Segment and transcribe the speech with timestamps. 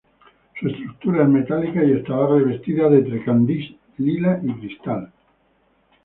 [0.59, 5.11] Su estructura es metálica y estará revestida de trencadís lila y cristal.